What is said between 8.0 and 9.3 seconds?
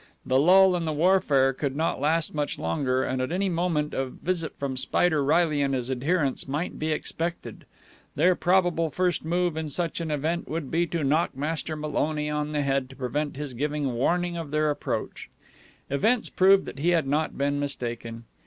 Their probable first